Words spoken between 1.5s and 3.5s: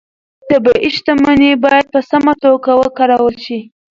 باید په سمه توګه وکارول